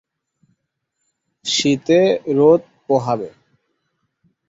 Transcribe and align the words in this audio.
শীতে 1.45 1.99
রোদ 2.37 2.61
পোহাবে। 2.85 3.29